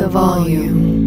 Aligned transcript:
The 0.00 0.08
volume. 0.08 0.98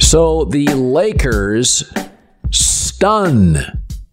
So 0.00 0.44
the 0.44 0.66
Lakers 0.74 1.84
stun 2.50 3.58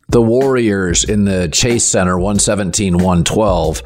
the 0.09 0.21
Warriors 0.21 1.03
in 1.03 1.25
the 1.25 1.49
Chase 1.51 1.83
Center 1.83 2.19
117 2.19 2.97
112. 2.97 3.81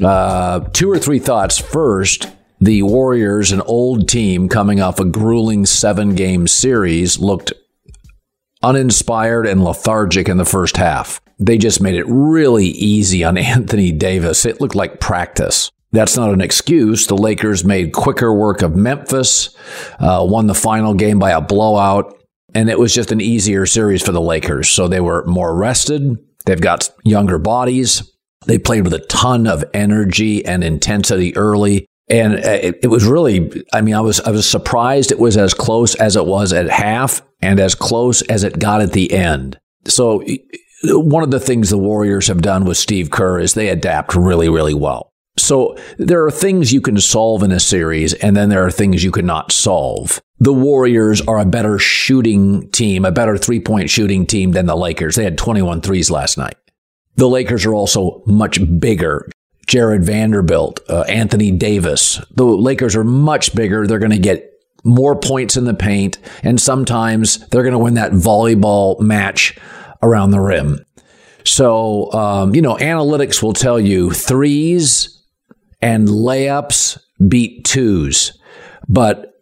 Uh, 0.00 0.60
two 0.72 0.88
or 0.88 0.98
three 1.00 1.18
thoughts. 1.18 1.58
First, 1.58 2.30
the 2.60 2.84
Warriors, 2.84 3.50
an 3.50 3.62
old 3.62 4.08
team 4.08 4.48
coming 4.48 4.80
off 4.80 5.00
a 5.00 5.04
grueling 5.04 5.66
seven 5.66 6.14
game 6.14 6.46
series, 6.46 7.18
looked 7.18 7.52
uninspired 8.64 9.46
and 9.46 9.62
lethargic 9.62 10.28
in 10.28 10.38
the 10.38 10.44
first 10.44 10.76
half. 10.76 11.20
They 11.38 11.58
just 11.58 11.80
made 11.80 11.94
it 11.94 12.06
really 12.08 12.66
easy 12.66 13.22
on 13.22 13.36
Anthony 13.38 13.92
Davis. 13.92 14.44
It 14.44 14.60
looked 14.60 14.74
like 14.74 15.00
practice. 15.00 15.70
That's 15.92 16.16
not 16.16 16.32
an 16.32 16.40
excuse. 16.40 17.06
The 17.06 17.16
Lakers 17.16 17.64
made 17.64 17.92
quicker 17.92 18.34
work 18.34 18.62
of 18.62 18.74
Memphis, 18.74 19.56
uh, 20.00 20.26
won 20.28 20.48
the 20.48 20.54
final 20.54 20.92
game 20.92 21.20
by 21.20 21.30
a 21.30 21.40
blowout, 21.40 22.20
and 22.52 22.68
it 22.68 22.80
was 22.80 22.92
just 22.92 23.12
an 23.12 23.20
easier 23.20 23.64
series 23.64 24.02
for 24.02 24.10
the 24.10 24.20
Lakers. 24.20 24.68
So 24.68 24.88
they 24.88 25.00
were 25.00 25.24
more 25.26 25.54
rested. 25.54 26.18
They've 26.46 26.60
got 26.60 26.90
younger 27.04 27.38
bodies. 27.38 28.10
They 28.46 28.58
played 28.58 28.82
with 28.82 28.92
a 28.92 28.98
ton 28.98 29.46
of 29.46 29.64
energy 29.72 30.44
and 30.44 30.64
intensity 30.64 31.36
early. 31.36 31.86
And 32.08 32.34
it, 32.34 32.80
it, 32.82 32.88
was 32.88 33.04
really, 33.04 33.64
I 33.72 33.80
mean, 33.80 33.94
I 33.94 34.00
was, 34.00 34.20
I 34.20 34.30
was 34.30 34.48
surprised 34.48 35.10
it 35.10 35.18
was 35.18 35.36
as 35.36 35.54
close 35.54 35.94
as 35.94 36.16
it 36.16 36.26
was 36.26 36.52
at 36.52 36.68
half 36.68 37.22
and 37.44 37.60
as 37.60 37.74
close 37.74 38.22
as 38.22 38.42
it 38.42 38.58
got 38.58 38.80
at 38.80 38.92
the 38.92 39.12
end. 39.12 39.58
So 39.86 40.24
one 40.84 41.22
of 41.22 41.30
the 41.30 41.40
things 41.40 41.70
the 41.70 41.78
Warriors 41.78 42.28
have 42.28 42.42
done 42.42 42.64
with 42.64 42.76
Steve 42.76 43.10
Kerr 43.10 43.38
is 43.38 43.54
they 43.54 43.68
adapt 43.68 44.14
really, 44.14 44.48
really 44.48 44.74
well. 44.74 45.12
So 45.36 45.76
there 45.98 46.24
are 46.24 46.30
things 46.30 46.72
you 46.72 46.80
can 46.80 46.98
solve 47.00 47.42
in 47.42 47.50
a 47.50 47.58
series, 47.58 48.14
and 48.14 48.36
then 48.36 48.50
there 48.50 48.64
are 48.64 48.70
things 48.70 49.02
you 49.02 49.10
cannot 49.10 49.50
solve. 49.50 50.20
The 50.38 50.52
Warriors 50.52 51.20
are 51.22 51.38
a 51.38 51.46
better 51.46 51.78
shooting 51.78 52.70
team, 52.70 53.04
a 53.04 53.10
better 53.12 53.36
three 53.36 53.60
point 53.60 53.90
shooting 53.90 54.26
team 54.26 54.52
than 54.52 54.66
the 54.66 54.76
Lakers. 54.76 55.16
They 55.16 55.24
had 55.24 55.38
21 55.38 55.80
threes 55.80 56.10
last 56.10 56.38
night. 56.38 56.56
The 57.16 57.28
Lakers 57.28 57.66
are 57.66 57.74
also 57.74 58.22
much 58.26 58.60
bigger. 58.80 59.28
Jared 59.66 60.04
Vanderbilt, 60.04 60.80
uh, 60.88 61.02
Anthony 61.02 61.50
Davis. 61.50 62.20
The 62.32 62.44
Lakers 62.44 62.94
are 62.94 63.04
much 63.04 63.54
bigger. 63.54 63.86
They're 63.86 63.98
going 63.98 64.10
to 64.10 64.18
get 64.18 64.53
more 64.84 65.16
points 65.16 65.56
in 65.56 65.64
the 65.64 65.74
paint, 65.74 66.18
and 66.42 66.60
sometimes 66.60 67.38
they're 67.48 67.62
going 67.62 67.72
to 67.72 67.78
win 67.78 67.94
that 67.94 68.12
volleyball 68.12 69.00
match 69.00 69.56
around 70.02 70.30
the 70.30 70.40
rim. 70.40 70.84
So, 71.44 72.10
um, 72.12 72.54
you 72.54 72.62
know, 72.62 72.76
analytics 72.76 73.42
will 73.42 73.52
tell 73.52 73.78
you 73.78 74.10
threes 74.10 75.22
and 75.82 76.08
layups 76.08 76.98
beat 77.28 77.64
twos. 77.64 78.38
But 78.88 79.34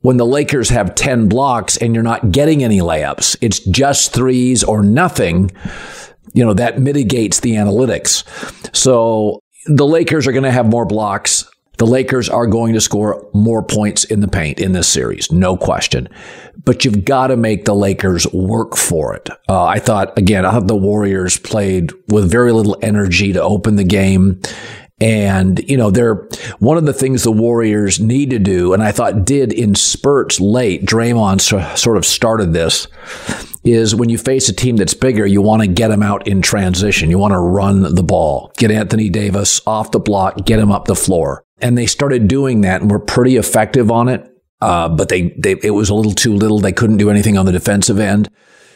when 0.00 0.16
the 0.16 0.26
Lakers 0.26 0.70
have 0.70 0.94
10 0.94 1.28
blocks 1.28 1.76
and 1.76 1.94
you're 1.94 2.02
not 2.02 2.30
getting 2.32 2.64
any 2.64 2.78
layups, 2.78 3.36
it's 3.40 3.60
just 3.60 4.14
threes 4.14 4.64
or 4.64 4.82
nothing, 4.82 5.50
you 6.32 6.44
know, 6.44 6.54
that 6.54 6.78
mitigates 6.78 7.40
the 7.40 7.52
analytics. 7.52 8.24
So 8.74 9.40
the 9.66 9.86
Lakers 9.86 10.26
are 10.26 10.32
going 10.32 10.44
to 10.44 10.50
have 10.50 10.66
more 10.66 10.86
blocks. 10.86 11.49
The 11.80 11.86
Lakers 11.86 12.28
are 12.28 12.46
going 12.46 12.74
to 12.74 12.80
score 12.82 13.26
more 13.32 13.62
points 13.62 14.04
in 14.04 14.20
the 14.20 14.28
paint 14.28 14.60
in 14.60 14.72
this 14.72 14.86
series, 14.86 15.32
no 15.32 15.56
question. 15.56 16.10
But 16.62 16.84
you've 16.84 17.06
got 17.06 17.28
to 17.28 17.38
make 17.38 17.64
the 17.64 17.74
Lakers 17.74 18.30
work 18.34 18.76
for 18.76 19.14
it. 19.14 19.30
Uh, 19.48 19.64
I 19.64 19.78
thought, 19.78 20.18
again, 20.18 20.44
I 20.44 20.50
thought 20.50 20.66
the 20.66 20.76
Warriors 20.76 21.38
played 21.38 21.92
with 22.08 22.30
very 22.30 22.52
little 22.52 22.76
energy 22.82 23.32
to 23.32 23.42
open 23.42 23.76
the 23.76 23.84
game. 23.84 24.42
And, 25.00 25.58
you 25.70 25.78
know, 25.78 25.90
they're 25.90 26.28
one 26.58 26.76
of 26.76 26.84
the 26.84 26.92
things 26.92 27.22
the 27.22 27.32
Warriors 27.32 27.98
need 27.98 28.28
to 28.28 28.38
do, 28.38 28.74
and 28.74 28.82
I 28.82 28.92
thought 28.92 29.24
did 29.24 29.50
in 29.50 29.74
spurts 29.74 30.38
late, 30.38 30.84
Draymond 30.84 31.40
sort 31.78 31.96
of 31.96 32.04
started 32.04 32.52
this, 32.52 32.88
is 33.64 33.94
when 33.94 34.08
you 34.08 34.18
face 34.18 34.48
a 34.48 34.52
team 34.52 34.76
that's 34.76 34.94
bigger, 34.94 35.26
you 35.26 35.42
want 35.42 35.62
to 35.62 35.68
get 35.68 35.88
them 35.88 36.02
out 36.02 36.26
in 36.26 36.42
transition. 36.42 37.10
You 37.10 37.18
want 37.18 37.32
to 37.32 37.38
run 37.38 37.94
the 37.94 38.02
ball, 38.02 38.52
get 38.56 38.70
Anthony 38.70 39.08
Davis 39.10 39.60
off 39.66 39.90
the 39.90 39.98
block, 39.98 40.44
get 40.44 40.58
him 40.58 40.72
up 40.72 40.86
the 40.86 40.96
floor. 40.96 41.44
And 41.58 41.76
they 41.76 41.86
started 41.86 42.26
doing 42.26 42.62
that 42.62 42.80
and 42.80 42.90
were 42.90 42.98
pretty 42.98 43.36
effective 43.36 43.90
on 43.90 44.08
it. 44.08 44.26
Uh, 44.62 44.88
but 44.88 45.08
they, 45.08 45.34
they, 45.38 45.56
it 45.62 45.70
was 45.70 45.88
a 45.88 45.94
little 45.94 46.12
too 46.12 46.34
little. 46.34 46.58
They 46.58 46.72
couldn't 46.72 46.98
do 46.98 47.10
anything 47.10 47.38
on 47.38 47.46
the 47.46 47.52
defensive 47.52 47.98
end. 47.98 48.30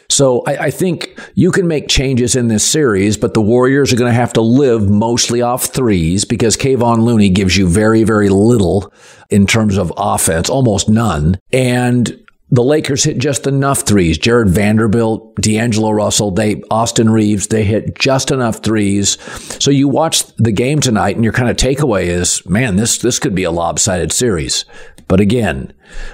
So 0.09 0.43
I, 0.45 0.65
I, 0.65 0.71
think 0.71 1.19
you 1.33 1.51
can 1.51 1.67
make 1.67 1.87
changes 1.87 2.35
in 2.35 2.47
this 2.47 2.63
series, 2.63 3.17
but 3.17 3.33
the 3.33 3.41
Warriors 3.41 3.91
are 3.91 3.95
going 3.95 4.11
to 4.11 4.15
have 4.15 4.33
to 4.33 4.41
live 4.41 4.89
mostly 4.89 5.41
off 5.41 5.65
threes 5.65 6.25
because 6.25 6.55
Kevon 6.55 6.99
Looney 6.99 7.29
gives 7.29 7.57
you 7.57 7.67
very, 7.67 8.03
very 8.03 8.29
little 8.29 8.93
in 9.29 9.47
terms 9.47 9.77
of 9.77 9.91
offense, 9.97 10.49
almost 10.49 10.89
none. 10.89 11.39
And 11.51 12.24
the 12.51 12.63
Lakers 12.63 13.03
hit 13.03 13.17
just 13.17 13.47
enough 13.47 13.81
threes. 13.81 14.17
Jared 14.17 14.49
Vanderbilt, 14.49 15.35
D'Angelo 15.37 15.91
Russell, 15.91 16.31
they 16.31 16.61
Austin 16.69 17.09
Reaves, 17.09 17.47
they 17.47 17.63
hit 17.63 17.97
just 17.97 18.29
enough 18.31 18.63
threes. 18.63 19.17
So 19.61 19.71
you 19.71 19.87
watch 19.87 20.25
the 20.35 20.51
game 20.51 20.79
tonight, 20.79 21.15
and 21.15 21.23
your 21.23 21.33
kind 21.33 21.49
of 21.49 21.57
takeaway 21.57 22.05
is, 22.05 22.45
man, 22.45 22.75
this 22.75 22.99
this 22.99 23.19
could 23.19 23.33
be 23.33 23.43
a 23.43 23.51
lopsided 23.51 24.11
series. 24.11 24.65
But 25.07 25.19
again, 25.19 25.73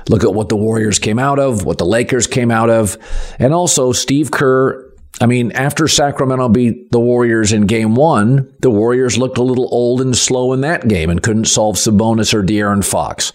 look 0.10 0.24
at 0.24 0.34
what 0.34 0.50
the 0.50 0.58
Warriors 0.58 1.00
came 1.00 1.20
out 1.20 1.40
of, 1.40 1.66
what 1.66 1.78
the 1.78 1.86
Lakers 1.86 2.28
came 2.28 2.52
out 2.52 2.70
of, 2.70 2.98
and 3.40 3.54
also 3.54 3.92
Steve 3.92 4.32
Kerr. 4.32 4.90
I 5.20 5.28
mean, 5.28 5.52
after 5.52 5.88
Sacramento 5.88 6.50
beat 6.50 6.92
the 6.92 7.00
Warriors 7.00 7.54
in 7.54 7.68
game 7.68 7.94
one, 7.96 8.52
the 8.62 8.72
Warriors 8.72 9.18
looked 9.18 9.38
a 9.38 9.44
little 9.44 9.70
old 9.72 10.02
and 10.02 10.18
slow 10.18 10.52
in 10.54 10.62
that 10.62 10.88
game 10.88 11.10
and 11.10 11.22
couldn't 11.22 11.46
solve 11.46 11.76
Sabonis 11.76 12.34
or 12.34 12.42
De'Aaron 12.42 12.84
Fox. 12.84 13.32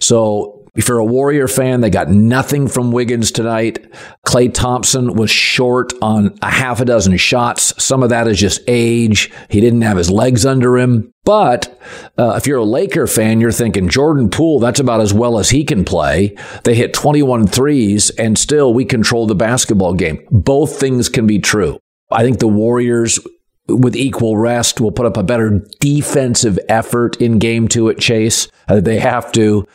So 0.00 0.59
if 0.74 0.88
you're 0.88 0.98
a 0.98 1.04
Warrior 1.04 1.48
fan, 1.48 1.80
they 1.80 1.90
got 1.90 2.08
nothing 2.08 2.68
from 2.68 2.92
Wiggins 2.92 3.30
tonight. 3.30 3.92
Klay 4.26 4.52
Thompson 4.52 5.14
was 5.14 5.30
short 5.30 5.92
on 6.00 6.36
a 6.42 6.50
half 6.50 6.80
a 6.80 6.84
dozen 6.84 7.16
shots. 7.16 7.72
Some 7.82 8.02
of 8.02 8.10
that 8.10 8.28
is 8.28 8.38
just 8.38 8.60
age. 8.68 9.30
He 9.48 9.60
didn't 9.60 9.82
have 9.82 9.96
his 9.96 10.10
legs 10.10 10.46
under 10.46 10.78
him. 10.78 11.12
But 11.24 11.78
uh, 12.16 12.34
if 12.36 12.46
you're 12.46 12.58
a 12.58 12.64
Laker 12.64 13.06
fan, 13.06 13.40
you're 13.40 13.52
thinking 13.52 13.88
Jordan 13.88 14.30
Poole, 14.30 14.60
that's 14.60 14.80
about 14.80 15.00
as 15.00 15.12
well 15.12 15.38
as 15.38 15.50
he 15.50 15.64
can 15.64 15.84
play. 15.84 16.36
They 16.64 16.74
hit 16.74 16.94
21 16.94 17.46
threes 17.46 18.10
and 18.10 18.38
still 18.38 18.72
we 18.72 18.84
control 18.84 19.26
the 19.26 19.34
basketball 19.34 19.94
game. 19.94 20.26
Both 20.30 20.78
things 20.78 21.08
can 21.08 21.26
be 21.26 21.38
true. 21.38 21.78
I 22.10 22.22
think 22.22 22.38
the 22.38 22.48
Warriors 22.48 23.20
with 23.68 23.96
equal 23.96 24.36
rest 24.36 24.80
will 24.80 24.92
put 24.92 25.06
up 25.06 25.16
a 25.16 25.22
better 25.22 25.64
defensive 25.80 26.58
effort 26.68 27.16
in 27.20 27.38
game 27.38 27.68
two 27.68 27.88
at 27.88 27.98
Chase. 27.98 28.48
Uh, 28.68 28.80
they 28.80 28.98
have 28.98 29.30
to. 29.32 29.66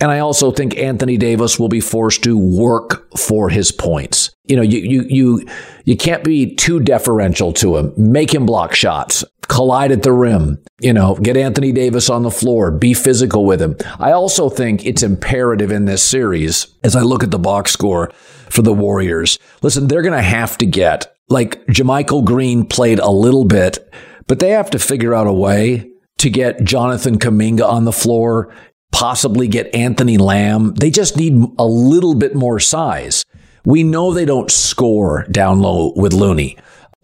And 0.00 0.10
I 0.10 0.20
also 0.20 0.52
think 0.52 0.76
Anthony 0.76 1.16
Davis 1.16 1.58
will 1.58 1.68
be 1.68 1.80
forced 1.80 2.22
to 2.24 2.38
work 2.38 3.10
for 3.16 3.48
his 3.48 3.72
points. 3.72 4.30
You 4.44 4.56
know, 4.56 4.62
you, 4.62 4.78
you, 4.78 5.02
you, 5.08 5.48
you 5.84 5.96
can't 5.96 6.22
be 6.22 6.54
too 6.54 6.80
deferential 6.80 7.52
to 7.54 7.76
him. 7.76 7.92
Make 7.96 8.32
him 8.32 8.46
block 8.46 8.74
shots, 8.74 9.24
collide 9.48 9.90
at 9.90 10.02
the 10.04 10.12
rim, 10.12 10.62
you 10.80 10.92
know, 10.92 11.16
get 11.16 11.36
Anthony 11.36 11.72
Davis 11.72 12.08
on 12.08 12.22
the 12.22 12.30
floor, 12.30 12.70
be 12.70 12.94
physical 12.94 13.44
with 13.44 13.60
him. 13.60 13.76
I 13.98 14.12
also 14.12 14.48
think 14.48 14.86
it's 14.86 15.02
imperative 15.02 15.72
in 15.72 15.86
this 15.86 16.02
series 16.02 16.68
as 16.84 16.94
I 16.94 17.00
look 17.00 17.24
at 17.24 17.30
the 17.30 17.38
box 17.38 17.72
score 17.72 18.10
for 18.48 18.62
the 18.62 18.72
Warriors. 18.72 19.38
Listen, 19.62 19.88
they're 19.88 20.02
going 20.02 20.12
to 20.12 20.22
have 20.22 20.56
to 20.58 20.66
get 20.66 21.12
like 21.28 21.64
JaMychal 21.66 22.24
Green 22.24 22.64
played 22.64 23.00
a 23.00 23.10
little 23.10 23.44
bit, 23.44 23.92
but 24.26 24.38
they 24.38 24.50
have 24.50 24.70
to 24.70 24.78
figure 24.78 25.14
out 25.14 25.26
a 25.26 25.32
way 25.32 25.90
to 26.18 26.30
get 26.30 26.64
Jonathan 26.64 27.18
Kuminga 27.18 27.66
on 27.66 27.84
the 27.84 27.92
floor 27.92 28.54
possibly 28.92 29.48
get 29.48 29.74
Anthony 29.74 30.18
Lamb. 30.18 30.74
They 30.74 30.90
just 30.90 31.16
need 31.16 31.34
a 31.58 31.66
little 31.66 32.14
bit 32.14 32.34
more 32.34 32.58
size 32.58 33.24
We 33.68 33.82
know 33.82 34.14
they 34.14 34.24
don't 34.24 34.50
score 34.50 35.26
down 35.30 35.60
low 35.60 35.92
with 35.94 36.14
Looney, 36.14 36.56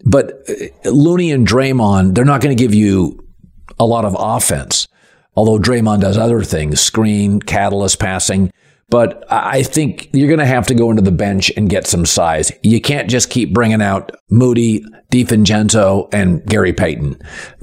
but 0.03 0.49
uh, 0.49 0.89
Looney 0.89 1.31
and 1.31 1.47
Draymond, 1.47 2.15
they're 2.15 2.25
not 2.25 2.41
going 2.41 2.57
to 2.57 2.61
give 2.61 2.73
you 2.73 3.23
a 3.79 3.85
lot 3.85 4.03
of 4.03 4.15
offense. 4.17 4.87
Although 5.35 5.59
Draymond 5.59 6.01
does 6.01 6.17
other 6.17 6.41
things, 6.43 6.79
screen, 6.79 7.39
catalyst 7.39 7.99
passing. 7.99 8.51
But 8.89 9.25
I 9.31 9.63
think 9.63 10.09
you're 10.13 10.27
going 10.27 10.39
to 10.39 10.45
have 10.45 10.67
to 10.67 10.75
go 10.75 10.91
into 10.91 11.01
the 11.01 11.11
bench 11.11 11.51
and 11.57 11.69
get 11.69 11.87
some 11.87 12.05
size. 12.05 12.51
You 12.61 12.79
can't 12.79 13.09
just 13.09 13.31
keep 13.31 13.51
bringing 13.51 13.81
out 13.81 14.11
Moody, 14.29 14.85
DiVincenzo, 15.11 16.07
and 16.13 16.45
Gary 16.45 16.71
Payton. 16.71 17.19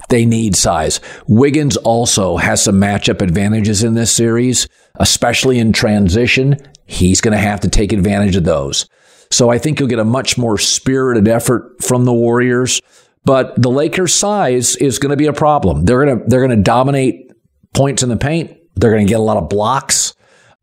They 0.09 0.25
need 0.25 0.55
size. 0.55 0.99
Wiggins 1.27 1.77
also 1.77 2.35
has 2.37 2.61
some 2.61 2.75
matchup 2.75 3.21
advantages 3.21 3.83
in 3.83 3.93
this 3.93 4.11
series, 4.11 4.67
especially 4.95 5.59
in 5.59 5.71
transition. 5.71 6.57
He's 6.85 7.21
going 7.21 7.31
to 7.31 7.37
have 7.37 7.61
to 7.61 7.69
take 7.69 7.93
advantage 7.93 8.35
of 8.35 8.43
those. 8.43 8.87
So 9.31 9.49
I 9.49 9.57
think 9.57 9.79
you'll 9.79 9.89
get 9.89 9.99
a 9.99 10.05
much 10.05 10.37
more 10.37 10.57
spirited 10.57 11.27
effort 11.27 11.81
from 11.81 12.03
the 12.03 12.13
Warriors. 12.13 12.81
But 13.25 13.59
the 13.59 13.71
Lakers' 13.71 14.13
size 14.13 14.75
is 14.75 14.99
going 14.99 15.11
to 15.11 15.17
be 15.17 15.27
a 15.27 15.33
problem. 15.33 15.85
They're 15.85 16.05
going 16.05 16.19
to 16.19 16.25
they're 16.27 16.45
going 16.45 16.57
to 16.57 16.63
dominate 16.63 17.31
points 17.73 18.03
in 18.03 18.09
the 18.09 18.17
paint. 18.17 18.57
They're 18.75 18.91
going 18.91 19.07
to 19.07 19.09
get 19.09 19.19
a 19.19 19.23
lot 19.23 19.37
of 19.37 19.47
blocks. 19.47 20.13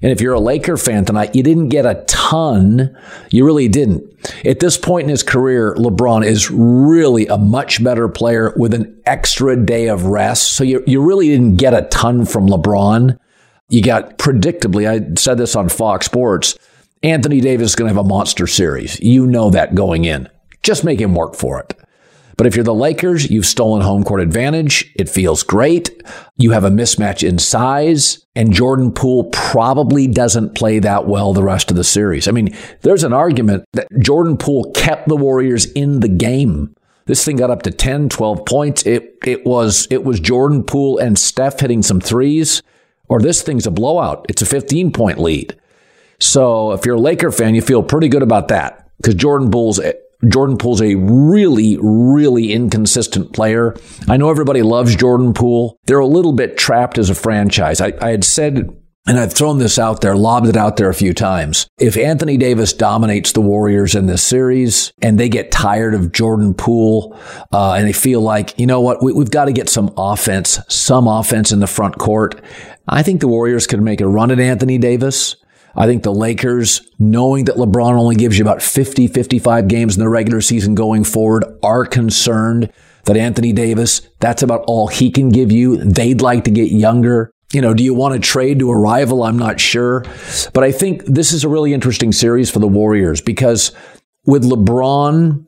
And 0.02 0.10
if 0.10 0.20
you're 0.20 0.34
a 0.34 0.40
Laker 0.40 0.76
fan 0.76 1.04
tonight, 1.04 1.34
you 1.34 1.42
didn't 1.42 1.68
get 1.68 1.84
a 1.84 2.02
ton. 2.06 2.96
You 3.30 3.44
really 3.44 3.68
didn't. 3.68 4.02
At 4.46 4.60
this 4.60 4.78
point 4.78 5.04
in 5.04 5.10
his 5.10 5.22
career, 5.22 5.74
LeBron 5.74 6.24
is 6.24 6.50
really 6.50 7.26
a 7.26 7.36
much 7.36 7.84
better 7.84 8.08
player 8.08 8.54
with 8.56 8.72
an 8.72 9.00
extra 9.04 9.62
day 9.62 9.88
of 9.88 10.06
rest. 10.06 10.52
So 10.52 10.64
you, 10.64 10.82
you 10.86 11.02
really 11.02 11.28
didn't 11.28 11.56
get 11.56 11.74
a 11.74 11.82
ton 11.82 12.24
from 12.24 12.46
LeBron. 12.46 13.18
You 13.68 13.82
got 13.82 14.16
predictably, 14.18 14.88
I 14.88 15.14
said 15.20 15.36
this 15.36 15.54
on 15.54 15.68
Fox 15.68 16.06
Sports, 16.06 16.58
Anthony 17.02 17.40
Davis 17.40 17.70
is 17.70 17.76
going 17.76 17.90
to 17.90 17.94
have 17.94 18.04
a 18.04 18.08
monster 18.08 18.46
series. 18.46 18.98
You 19.00 19.26
know 19.26 19.50
that 19.50 19.74
going 19.74 20.04
in. 20.06 20.28
Just 20.62 20.84
make 20.84 21.00
him 21.00 21.14
work 21.14 21.34
for 21.34 21.60
it. 21.60 21.74
But 22.40 22.46
if 22.46 22.56
you're 22.56 22.64
the 22.64 22.72
Lakers, 22.72 23.30
you've 23.30 23.44
stolen 23.44 23.82
home 23.82 24.02
court 24.02 24.22
advantage. 24.22 24.90
It 24.96 25.10
feels 25.10 25.42
great. 25.42 26.02
You 26.38 26.52
have 26.52 26.64
a 26.64 26.70
mismatch 26.70 27.22
in 27.22 27.38
size, 27.38 28.24
and 28.34 28.50
Jordan 28.50 28.92
Poole 28.92 29.24
probably 29.24 30.06
doesn't 30.06 30.54
play 30.54 30.78
that 30.78 31.06
well 31.06 31.34
the 31.34 31.42
rest 31.42 31.70
of 31.70 31.76
the 31.76 31.84
series. 31.84 32.28
I 32.28 32.30
mean, 32.30 32.56
there's 32.80 33.04
an 33.04 33.12
argument 33.12 33.66
that 33.74 33.88
Jordan 34.00 34.38
Poole 34.38 34.72
kept 34.72 35.06
the 35.06 35.18
Warriors 35.18 35.66
in 35.72 36.00
the 36.00 36.08
game. 36.08 36.74
This 37.04 37.26
thing 37.26 37.36
got 37.36 37.50
up 37.50 37.60
to 37.64 37.70
10, 37.70 38.08
12 38.08 38.46
points. 38.46 38.86
It 38.86 39.18
it 39.26 39.44
was 39.44 39.86
it 39.90 40.04
was 40.04 40.18
Jordan 40.18 40.62
Poole 40.62 40.96
and 40.96 41.18
Steph 41.18 41.60
hitting 41.60 41.82
some 41.82 42.00
threes, 42.00 42.62
or 43.10 43.20
this 43.20 43.42
thing's 43.42 43.66
a 43.66 43.70
blowout. 43.70 44.24
It's 44.30 44.40
a 44.40 44.46
15 44.46 44.92
point 44.92 45.18
lead. 45.18 45.60
So 46.18 46.72
if 46.72 46.86
you're 46.86 46.96
a 46.96 47.00
Laker 47.00 47.32
fan, 47.32 47.54
you 47.54 47.60
feel 47.60 47.82
pretty 47.82 48.08
good 48.08 48.22
about 48.22 48.48
that 48.48 48.88
because 48.96 49.14
Jordan 49.14 49.50
Poole's 49.50 49.78
Jordan 50.28 50.58
Poole's 50.58 50.82
a 50.82 50.94
really, 50.96 51.78
really 51.80 52.52
inconsistent 52.52 53.32
player. 53.32 53.76
I 54.08 54.16
know 54.16 54.30
everybody 54.30 54.62
loves 54.62 54.94
Jordan 54.94 55.32
Poole. 55.32 55.78
They're 55.84 55.98
a 55.98 56.06
little 56.06 56.32
bit 56.32 56.58
trapped 56.58 56.98
as 56.98 57.10
a 57.10 57.14
franchise. 57.14 57.80
I, 57.80 57.92
I 58.00 58.10
had 58.10 58.24
said 58.24 58.68
and 59.06 59.18
I've 59.18 59.32
thrown 59.32 59.58
this 59.58 59.78
out 59.78 60.02
there, 60.02 60.14
lobbed 60.14 60.46
it 60.46 60.56
out 60.56 60.76
there 60.76 60.90
a 60.90 60.94
few 60.94 61.14
times. 61.14 61.66
If 61.78 61.96
Anthony 61.96 62.36
Davis 62.36 62.72
dominates 62.72 63.32
the 63.32 63.40
Warriors 63.40 63.94
in 63.94 64.06
this 64.06 64.22
series 64.22 64.92
and 65.00 65.18
they 65.18 65.28
get 65.28 65.50
tired 65.50 65.94
of 65.94 66.12
Jordan 66.12 66.52
Poole 66.54 67.18
uh, 67.50 67.72
and 67.72 67.88
they 67.88 67.92
feel 67.92 68.20
like, 68.20 68.58
you 68.58 68.66
know 68.66 68.80
what, 68.80 69.02
we, 69.02 69.12
we've 69.12 69.30
got 69.30 69.46
to 69.46 69.52
get 69.52 69.70
some 69.70 69.92
offense, 69.96 70.60
some 70.68 71.08
offense 71.08 71.50
in 71.50 71.60
the 71.60 71.66
front 71.66 71.98
court, 71.98 72.40
I 72.86 73.02
think 73.02 73.20
the 73.20 73.28
Warriors 73.28 73.66
could 73.66 73.80
make 73.80 74.00
a 74.00 74.06
run 74.06 74.30
at 74.30 74.38
Anthony 74.38 74.76
Davis. 74.76 75.36
I 75.74 75.86
think 75.86 76.02
the 76.02 76.12
Lakers, 76.12 76.80
knowing 76.98 77.44
that 77.44 77.56
LeBron 77.56 77.92
only 77.92 78.16
gives 78.16 78.38
you 78.38 78.44
about 78.44 78.62
50, 78.62 79.06
55 79.08 79.68
games 79.68 79.96
in 79.96 80.02
the 80.02 80.08
regular 80.08 80.40
season 80.40 80.74
going 80.74 81.04
forward, 81.04 81.44
are 81.62 81.84
concerned 81.84 82.72
that 83.04 83.16
Anthony 83.16 83.52
Davis, 83.52 84.02
that's 84.18 84.42
about 84.42 84.64
all 84.66 84.88
he 84.88 85.10
can 85.10 85.30
give 85.30 85.50
you. 85.50 85.76
They'd 85.76 86.20
like 86.20 86.44
to 86.44 86.50
get 86.50 86.70
younger. 86.70 87.30
You 87.52 87.60
know, 87.60 87.74
do 87.74 87.82
you 87.82 87.94
want 87.94 88.14
to 88.14 88.20
trade 88.20 88.58
to 88.60 88.70
a 88.70 88.78
rival? 88.78 89.22
I'm 89.22 89.38
not 89.38 89.58
sure. 89.58 90.04
But 90.52 90.64
I 90.64 90.72
think 90.72 91.04
this 91.04 91.32
is 91.32 91.44
a 91.44 91.48
really 91.48 91.72
interesting 91.72 92.12
series 92.12 92.50
for 92.50 92.58
the 92.58 92.68
Warriors 92.68 93.20
because 93.20 93.72
with 94.24 94.44
LeBron 94.44 95.44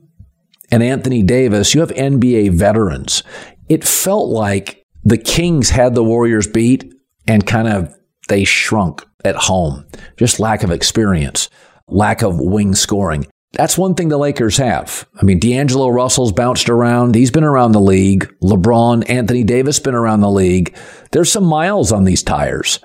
and 0.71 0.83
Anthony 0.83 1.23
Davis, 1.23 1.75
you 1.75 1.81
have 1.81 1.91
NBA 1.91 2.53
veterans. 2.53 3.23
It 3.69 3.85
felt 3.85 4.29
like 4.29 4.85
the 5.05 5.19
Kings 5.19 5.71
had 5.71 5.95
the 5.95 6.05
Warriors 6.05 6.47
beat 6.47 6.93
and 7.27 7.47
kind 7.47 7.69
of 7.69 7.95
they 8.29 8.45
shrunk 8.45 9.05
at 9.25 9.37
home. 9.37 9.87
Just 10.17 10.41
lack 10.41 10.63
of 10.63 10.71
experience, 10.71 11.49
lack 11.89 12.23
of 12.23 12.41
wing 12.41 12.75
scoring. 12.75 13.27
That's 13.53 13.77
one 13.77 13.95
thing 13.95 14.09
the 14.09 14.17
Lakers 14.17 14.57
have. 14.57 15.07
I 15.21 15.25
mean, 15.25 15.39
D'Angelo 15.39 15.89
Russell's 15.89 16.33
bounced 16.33 16.71
around. 16.71 17.15
He's 17.15 17.31
been 17.31 17.45
around 17.45 17.73
the 17.73 17.81
league. 17.81 18.33
LeBron, 18.43 19.09
Anthony 19.11 19.45
Davis 19.45 19.79
been 19.79 19.95
around 19.95 20.21
the 20.21 20.31
league. 20.31 20.75
There's 21.11 21.31
some 21.31 21.45
miles 21.45 21.93
on 21.93 22.05
these 22.05 22.23
tires. 22.23 22.79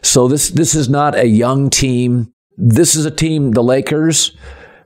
So 0.00 0.28
this 0.28 0.50
this 0.50 0.74
is 0.74 0.88
not 0.88 1.14
a 1.14 1.26
young 1.26 1.68
team. 1.70 2.32
This 2.56 2.94
is 2.94 3.04
a 3.04 3.10
team, 3.10 3.50
the 3.50 3.62
Lakers, 3.62 4.36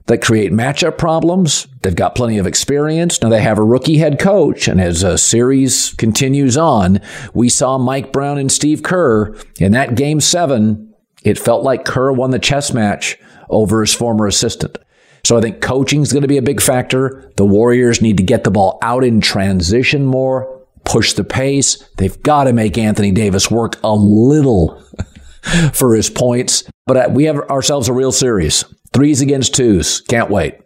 that 0.09 0.23
create 0.23 0.51
matchup 0.51 0.97
problems. 0.97 1.67
They've 1.83 1.95
got 1.95 2.15
plenty 2.15 2.39
of 2.39 2.47
experience. 2.47 3.21
Now 3.21 3.29
they 3.29 3.43
have 3.43 3.59
a 3.59 3.63
rookie 3.63 3.99
head 3.99 4.19
coach. 4.19 4.67
And 4.67 4.81
as 4.81 5.03
a 5.03 5.19
series 5.19 5.93
continues 5.93 6.57
on, 6.57 6.99
we 7.35 7.47
saw 7.47 7.77
Mike 7.77 8.11
Brown 8.11 8.39
and 8.39 8.51
Steve 8.51 8.81
Kerr 8.81 9.35
in 9.59 9.71
that 9.73 9.93
game 9.93 10.19
seven. 10.19 10.95
It 11.23 11.37
felt 11.37 11.63
like 11.63 11.85
Kerr 11.85 12.11
won 12.11 12.31
the 12.31 12.39
chess 12.39 12.73
match 12.73 13.19
over 13.51 13.81
his 13.81 13.93
former 13.93 14.25
assistant. 14.25 14.79
So 15.23 15.37
I 15.37 15.41
think 15.41 15.61
coaching 15.61 16.01
is 16.01 16.11
going 16.11 16.23
to 16.23 16.27
be 16.27 16.37
a 16.37 16.41
big 16.41 16.59
factor. 16.59 17.31
The 17.37 17.45
Warriors 17.45 18.01
need 18.01 18.17
to 18.17 18.23
get 18.23 18.43
the 18.43 18.51
ball 18.51 18.79
out 18.81 19.03
in 19.03 19.21
transition 19.21 20.07
more, 20.07 20.65
push 20.85 21.13
the 21.13 21.23
pace. 21.23 21.87
They've 21.97 22.21
got 22.23 22.45
to 22.45 22.53
make 22.53 22.79
Anthony 22.79 23.11
Davis 23.11 23.51
work 23.51 23.77
a 23.83 23.93
little 23.93 24.81
for 25.73 25.93
his 25.93 26.09
points. 26.09 26.63
But 26.87 26.97
uh, 26.97 27.09
we 27.11 27.25
have 27.25 27.37
ourselves 27.41 27.89
a 27.89 27.93
real 27.93 28.11
series. 28.11 28.65
Threes 28.93 29.21
against 29.21 29.55
twos. 29.55 30.01
Can't 30.01 30.29
wait. 30.29 30.59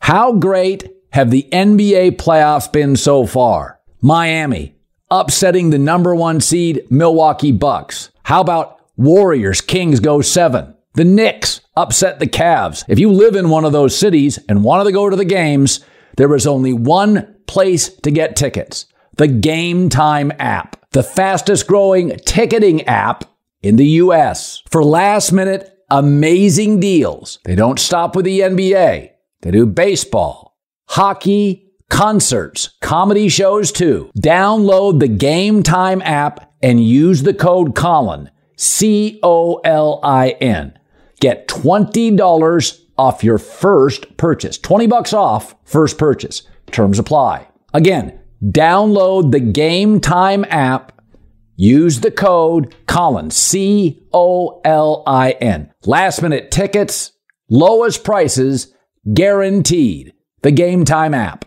How 0.00 0.32
great 0.32 0.88
have 1.10 1.30
the 1.30 1.48
NBA 1.52 2.12
playoffs 2.12 2.70
been 2.70 2.96
so 2.96 3.26
far? 3.26 3.80
Miami 4.00 4.76
upsetting 5.10 5.70
the 5.70 5.78
number 5.78 6.14
one 6.14 6.40
seed 6.40 6.86
Milwaukee 6.90 7.52
Bucks. 7.52 8.10
How 8.24 8.40
about 8.40 8.80
Warriors 8.96 9.60
Kings 9.60 10.00
go 10.00 10.20
seven? 10.20 10.74
The 10.94 11.04
Knicks 11.04 11.60
upset 11.76 12.18
the 12.18 12.26
Cavs. 12.26 12.84
If 12.88 12.98
you 12.98 13.10
live 13.12 13.34
in 13.34 13.50
one 13.50 13.64
of 13.64 13.72
those 13.72 13.98
cities 13.98 14.38
and 14.48 14.64
wanted 14.64 14.84
to 14.84 14.92
go 14.92 15.10
to 15.10 15.16
the 15.16 15.24
games, 15.24 15.80
there 16.16 16.34
is 16.34 16.46
only 16.46 16.72
one 16.72 17.34
place 17.46 17.88
to 17.88 18.10
get 18.10 18.36
tickets 18.36 18.86
the 19.16 19.28
Game 19.28 19.88
Time 19.88 20.30
app, 20.38 20.76
the 20.90 21.02
fastest 21.02 21.66
growing 21.66 22.10
ticketing 22.26 22.82
app 22.86 23.24
in 23.62 23.76
the 23.76 23.86
U.S. 23.86 24.62
For 24.70 24.84
last 24.84 25.32
minute 25.32 25.75
amazing 25.90 26.80
deals. 26.80 27.38
They 27.44 27.54
don't 27.54 27.78
stop 27.78 28.16
with 28.16 28.24
the 28.24 28.40
NBA. 28.40 29.10
They 29.42 29.50
do 29.50 29.66
baseball, 29.66 30.56
hockey, 30.88 31.72
concerts, 31.90 32.70
comedy 32.80 33.28
shows 33.28 33.72
too. 33.72 34.10
Download 34.18 34.98
the 34.98 35.08
Game 35.08 35.62
Time 35.62 36.02
app 36.02 36.52
and 36.62 36.82
use 36.82 37.22
the 37.22 37.34
code 37.34 37.74
Colin, 37.74 38.30
C 38.56 39.20
O 39.22 39.56
L 39.64 40.00
I 40.02 40.30
N. 40.40 40.78
Get 41.20 41.48
$20 41.48 42.80
off 42.98 43.24
your 43.24 43.38
first 43.38 44.16
purchase. 44.16 44.58
20 44.58 44.86
bucks 44.86 45.12
off 45.12 45.54
first 45.64 45.98
purchase. 45.98 46.42
Terms 46.72 46.98
apply. 46.98 47.46
Again, 47.72 48.18
download 48.42 49.32
the 49.32 49.40
Game 49.40 50.00
Time 50.00 50.44
app 50.48 50.95
Use 51.56 52.00
the 52.00 52.10
code 52.10 52.74
Colin, 52.86 53.30
C 53.30 54.06
O 54.12 54.60
L 54.64 55.02
I 55.06 55.32
N. 55.32 55.72
Last 55.84 56.20
minute 56.20 56.50
tickets, 56.50 57.12
lowest 57.48 58.04
prices, 58.04 58.74
guaranteed. 59.12 60.12
The 60.42 60.50
Game 60.50 60.84
Time 60.84 61.14
app. 61.14 61.46